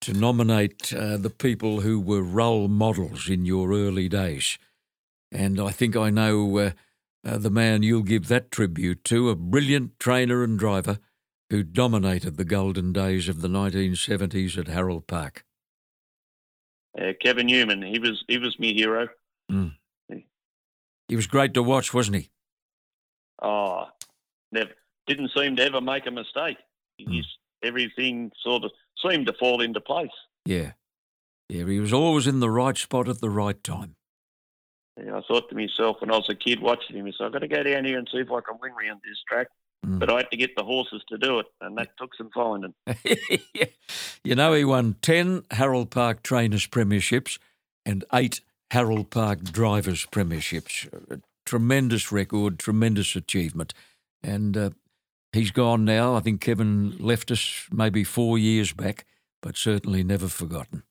[0.00, 4.58] to nominate uh, the people who were role models in your early days.
[5.30, 6.70] And I think I know uh,
[7.24, 10.98] uh, the man you'll give that tribute to, a brilliant trainer and driver
[11.50, 15.44] who dominated the golden days of the 1970s at Harold Park.
[16.98, 19.08] Uh, Kevin Newman, he was he was my hero.
[21.08, 22.30] He was great to watch, wasn't he?
[23.40, 23.86] Oh,
[24.50, 24.72] never
[25.06, 26.58] didn't seem to ever make a mistake.
[26.96, 27.26] He's,
[27.62, 28.70] everything sort of
[29.04, 30.10] seemed to fall into place.
[30.44, 30.72] Yeah.
[31.48, 33.96] Yeah, he was always in the right spot at the right time.
[35.02, 37.32] Yeah, I thought to myself when I was a kid watching him, I said, I've
[37.32, 39.48] got to go down here and see if I can win round this track.
[39.84, 39.98] Mm.
[39.98, 42.74] But I had to get the horses to do it, and that took some finding.
[44.24, 47.38] you know, he won 10 Harold Park Trainers Premierships
[47.84, 50.92] and eight Harold Park Drivers Premierships.
[51.10, 53.74] A tremendous record, tremendous achievement.
[54.22, 54.70] And uh,
[55.32, 56.14] he's gone now.
[56.14, 59.04] I think Kevin left us maybe four years back,
[59.40, 60.82] but certainly never forgotten.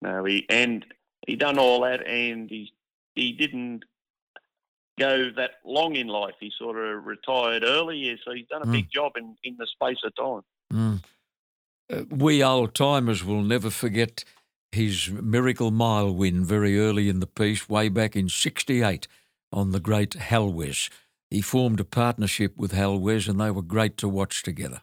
[0.00, 0.84] No, he and
[1.26, 2.72] he done all that, and he
[3.14, 3.84] he didn't
[4.98, 6.34] go that long in life.
[6.40, 8.72] He sort of retired early, so he's done a Mm.
[8.72, 10.42] big job in, in the space of time.
[10.72, 11.02] Mm.
[11.90, 14.24] Uh, we old timers will never forget
[14.70, 19.06] his Miracle Mile win very early in the piece, way back in 68
[19.52, 20.88] on the great Halwes.
[21.32, 24.82] He formed a partnership with Halwes and they were great to watch together.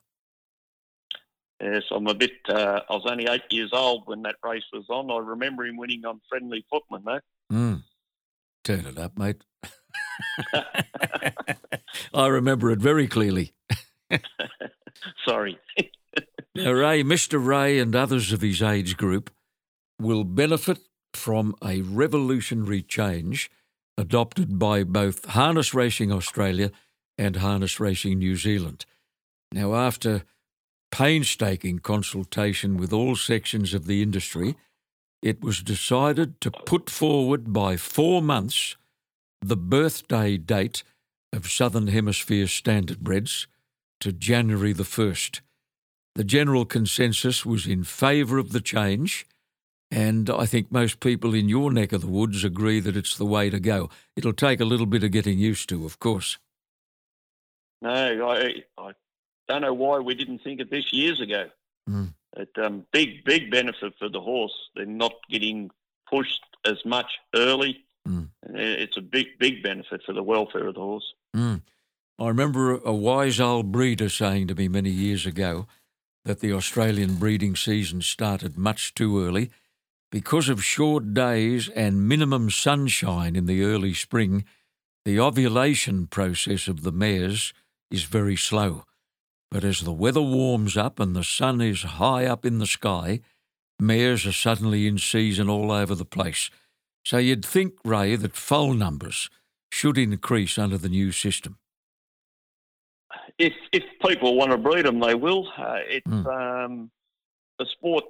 [1.62, 2.32] Yes, I'm a bit.
[2.50, 5.12] Uh, I was only eight years old when that race was on.
[5.12, 7.20] I remember him winning on Friendly Footman, though.
[7.56, 7.84] Mm.
[8.64, 9.44] Turn it up, mate.
[12.16, 13.54] I remember it very clearly.
[15.28, 15.60] Sorry.
[16.56, 17.46] Now, Ray, Mr.
[17.46, 19.30] Ray, and others of his age group
[20.02, 20.80] will benefit
[21.14, 23.52] from a revolutionary change
[24.00, 26.72] adopted by both Harness Racing Australia
[27.18, 28.86] and Harness Racing New Zealand.
[29.52, 30.24] Now, after
[30.90, 34.56] painstaking consultation with all sections of the industry,
[35.22, 38.78] it was decided to put forward by four months
[39.42, 40.84] the birthday date
[41.34, 43.48] of Southern Hemisphere standardbreds
[44.00, 45.42] to January the 1st.
[46.16, 49.28] The general consensus was in favour of the change,
[49.91, 53.25] and I think most people in your neck of the woods agree that it's the
[53.25, 53.89] way to go.
[54.15, 56.38] It'll take a little bit of getting used to, of course.
[57.82, 58.91] No, I, I
[59.47, 61.49] don't know why we didn't think of this years ago.
[61.89, 62.13] Mm.
[62.38, 64.54] It, um, big, big benefit for the horse.
[64.75, 65.71] They're not getting
[66.10, 67.84] pushed as much early.
[68.08, 68.30] Mm.
[68.43, 71.13] It's a big, big benefit for the welfare of the horse.
[71.36, 71.62] Mm.
[72.19, 75.67] I remember a wise old breeder saying to me many years ago
[76.25, 79.52] that the Australian breeding season started much too early.
[80.12, 84.43] Because of short days and minimum sunshine in the early spring,
[85.06, 87.54] the ovulation process of the mares
[87.91, 88.86] is very slow.
[89.52, 93.22] But as the weather warms up and the sun is high up in the sky,
[93.80, 96.50] mares are suddenly in season all over the place.
[97.06, 99.30] So you'd think, Ray, that foal numbers
[99.72, 101.58] should increase under the new system.
[103.38, 105.48] If if people want to breed them, they will.
[105.58, 106.26] Uh, it's Mm.
[106.65, 106.91] um,
[107.58, 108.04] the sport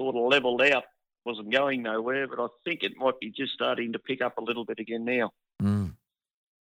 [0.00, 0.84] sort of leveled out,
[1.26, 4.42] wasn't going nowhere, but I think it might be just starting to pick up a
[4.42, 5.30] little bit again now.
[5.62, 5.92] Mm.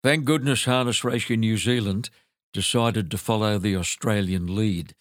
[0.03, 2.09] Thank goodness Harness Racing New Zealand
[2.53, 4.95] decided to follow the Australian lead,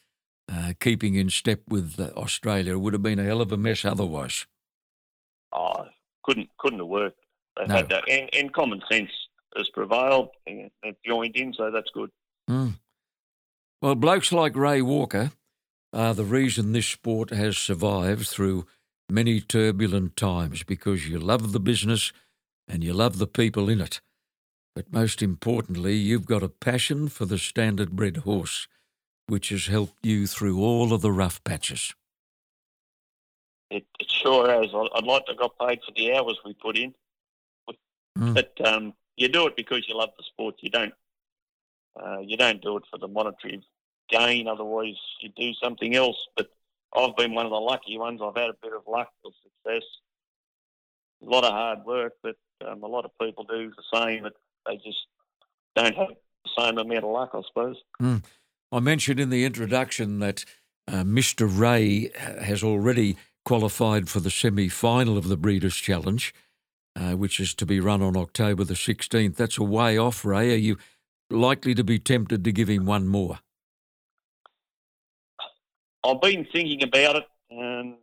[0.52, 2.74] uh, keeping in step with uh, Australia.
[2.74, 4.46] It would have been a hell of a mess otherwise.
[5.52, 5.86] Oh,
[6.24, 7.20] couldn't couldn't have worked.
[7.56, 7.76] They No.
[7.76, 9.10] had that, and, and common sense
[9.56, 10.28] has prevailed.
[10.46, 10.70] And
[11.06, 12.10] joined in, so that's good.
[12.50, 12.74] Mm.
[13.80, 15.30] Well, blokes like Ray Walker
[15.96, 18.66] are the reason this sport has survived through
[19.08, 22.12] many turbulent times because you love the business
[22.68, 24.00] and you love the people in it.
[24.74, 28.68] But most importantly, you've got a passion for the standard bred horse,
[29.26, 31.94] which has helped you through all of the rough patches.
[33.70, 34.66] It, it sure has.
[34.94, 36.94] I'd like to have got paid for the hours we put in,
[38.18, 38.32] Mm.
[38.32, 40.54] but um, you do it because you love the sport.
[40.60, 40.94] You don't
[42.02, 43.62] uh, you don't do it for the monetary
[44.08, 44.48] gain.
[44.48, 46.16] Otherwise, you do something else.
[46.36, 46.48] But
[46.94, 48.20] I've been one of the lucky ones.
[48.22, 49.86] I've had a bit of luck or success.
[51.22, 52.36] A lot of hard work, but
[52.66, 54.22] um, a lot of people do the same.
[54.22, 54.34] But
[54.66, 55.06] they just
[55.74, 56.08] don't have
[56.44, 57.76] the same amount of luck, I suppose.
[58.72, 60.44] I mentioned in the introduction that
[60.88, 61.48] uh, Mr.
[61.48, 66.34] Ray has already qualified for the semi final of the Breeders' Challenge,
[66.96, 69.36] uh, which is to be run on October the 16th.
[69.36, 70.52] That's a way off, Ray.
[70.52, 70.78] Are you
[71.30, 73.38] likely to be tempted to give him one more?
[76.06, 77.96] I've been thinking about it and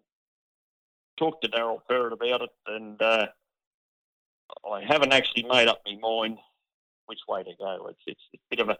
[1.17, 3.27] talked to Daryl Perrott about it, and uh,
[4.69, 6.37] I haven't actually made up my mind
[7.05, 7.87] which way to go.
[7.89, 8.77] It's, it's, it's a bit of a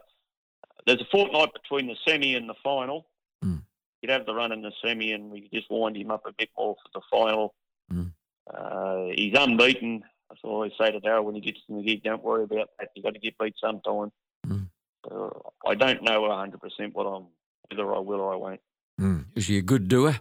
[0.86, 3.06] there's a fortnight between the semi and the final.
[3.42, 3.62] Mm.
[4.02, 6.50] You'd have the run in the semi, and we just wind him up a bit
[6.58, 7.54] more for the final.
[7.92, 8.12] Mm.
[8.52, 10.02] Uh, he's unbeaten.
[10.28, 12.02] That's what I always say to Daryl when he gets in the gig.
[12.02, 12.90] Don't worry about that.
[12.94, 14.12] You've got to get beat sometime.
[14.46, 14.68] Mm.
[15.10, 15.30] Uh,
[15.66, 17.26] I don't know 100% what I'm
[17.70, 18.60] whether I will or I won't.
[19.00, 19.26] Mm.
[19.34, 20.18] Is he a good doer?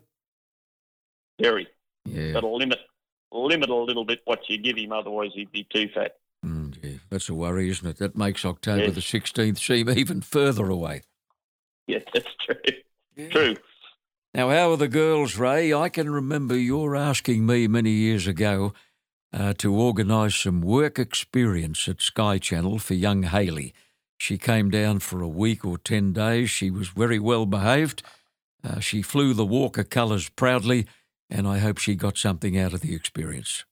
[1.42, 1.68] Very.
[2.06, 2.34] Yeah.
[2.34, 2.80] Got to limit
[3.32, 6.18] limit a little bit what you give him, otherwise he'd be too fat.
[6.46, 6.98] Mm, yeah.
[7.10, 7.98] That's a worry, isn't it?
[7.98, 8.96] That makes October Yes.
[8.96, 11.02] the 16th seem even further away.
[11.88, 13.30] Yeah, that's true.
[13.30, 13.56] True.
[14.36, 15.74] Now, how are the girls, Ray?
[15.74, 18.74] I can remember you're asking me many years ago
[19.32, 23.74] uh, to organise some work experience at Sky Channel for young Haley.
[24.18, 26.50] She came down for a week or 10 days.
[26.50, 28.04] She was very well behaved.
[28.64, 30.88] Uh, she flew the Walker colours proudly,
[31.30, 33.66] and I hope she got something out of the experience.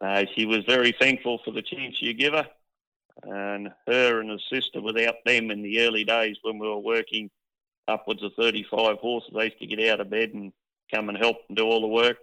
[0.00, 2.46] Uh, she was very thankful for the chance you give her.
[3.22, 7.30] And her and her sister, without them in the early days when we were working
[7.86, 10.52] upwards of 35 horses, they used to get out of bed and
[10.92, 12.16] come and help and do all the work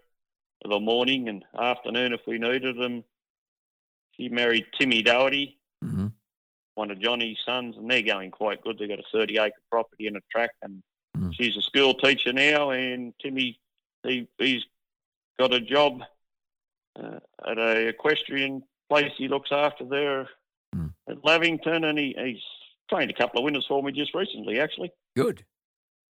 [0.64, 3.04] of the morning and afternoon if we needed them.
[4.12, 6.08] She married Timmy Doherty, hmm
[6.78, 8.78] one of Johnny's sons, and they're going quite good.
[8.78, 10.84] They've got a 30 acre property and a track, and
[11.18, 11.34] Mm.
[11.34, 12.70] she's a school teacher now.
[12.72, 13.60] And Timmy,
[14.04, 14.64] he, he's
[15.40, 16.02] got a job
[17.00, 20.30] uh, at a equestrian place he looks after there
[20.76, 20.92] Mm.
[21.08, 22.44] at Lavington, and he, he's
[22.90, 24.92] trained a couple of winners for me just recently, actually.
[25.16, 25.46] Good.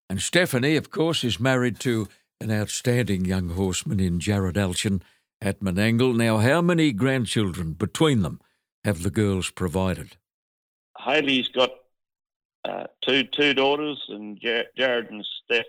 [0.10, 2.10] And Stephanie, of course, is married to
[2.42, 5.02] an outstanding young horseman in Jared Alchin
[5.42, 6.14] at Menangle.
[6.18, 8.42] Now, how many grandchildren between them
[8.84, 10.18] have the girls provided?
[11.00, 11.70] Haley's got
[12.66, 15.66] uh, two two daughters, and Jar- Jared and Steph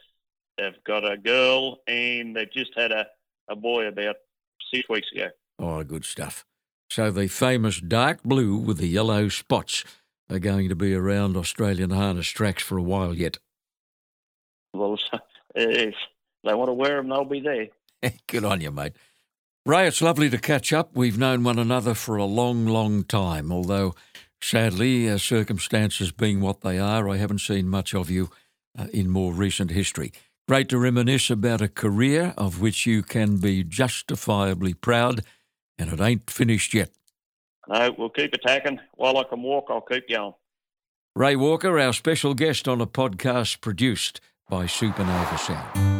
[0.59, 3.07] have got a girl, and they've just had a,
[3.49, 4.16] a boy about
[4.72, 5.28] six weeks ago.
[5.59, 6.45] Oh, good stuff.
[6.90, 9.84] So the famous dark blue with the yellow spots
[10.28, 13.38] are going to be around Australian harness tracks for a while yet.
[14.74, 14.99] Well,
[15.55, 15.95] if
[16.45, 17.68] they want to wear them, they'll be there.
[18.26, 18.93] Good on you, mate.
[19.64, 20.90] Ray, it's lovely to catch up.
[20.95, 23.95] We've known one another for a long, long time, although
[24.43, 28.30] sadly, uh, circumstances being what they are, I haven't seen much of you
[28.78, 30.12] uh, in more recent history.
[30.49, 35.22] Great to reminisce about a career of which you can be justifiably proud,
[35.78, 36.90] and it ain't finished yet.
[37.68, 38.80] No, we'll keep attacking.
[38.95, 40.34] While I can walk, I'll keep going.
[41.14, 45.91] Ray Walker, our special guest on a podcast produced by Supernova Sound.